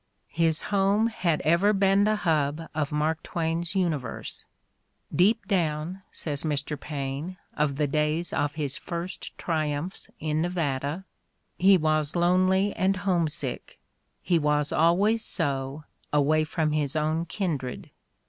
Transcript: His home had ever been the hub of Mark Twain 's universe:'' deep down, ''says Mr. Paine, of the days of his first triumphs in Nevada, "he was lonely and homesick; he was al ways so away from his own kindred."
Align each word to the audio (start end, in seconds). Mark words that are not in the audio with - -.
His 0.33 0.63
home 0.73 1.05
had 1.05 1.41
ever 1.41 1.73
been 1.73 2.05
the 2.05 2.15
hub 2.15 2.59
of 2.73 2.91
Mark 2.91 3.21
Twain 3.21 3.63
's 3.63 3.75
universe:'' 3.75 4.45
deep 5.15 5.47
down, 5.47 6.01
''says 6.21 6.41
Mr. 6.41 6.75
Paine, 6.79 7.37
of 7.55 7.75
the 7.75 7.85
days 7.85 8.33
of 8.33 8.55
his 8.55 8.77
first 8.77 9.37
triumphs 9.37 10.09
in 10.19 10.41
Nevada, 10.41 11.05
"he 11.59 11.77
was 11.77 12.15
lonely 12.15 12.73
and 12.73 12.95
homesick; 13.05 13.77
he 14.23 14.39
was 14.39 14.73
al 14.73 14.97
ways 14.97 15.23
so 15.23 15.83
away 16.11 16.45
from 16.45 16.71
his 16.71 16.95
own 16.95 17.25
kindred." 17.27 17.91